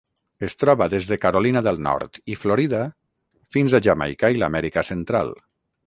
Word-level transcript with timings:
Es 0.45 0.55
troba 0.61 0.87
des 0.93 1.09
de 1.11 1.17
Carolina 1.25 1.63
del 1.67 1.77
Nord 1.89 2.19
i 2.37 2.39
Florida 2.45 2.83
fins 3.57 3.77
a 3.81 3.85
Jamaica 3.89 4.35
i 4.39 4.43
l'Amèrica 4.45 4.91
Central. 4.93 5.37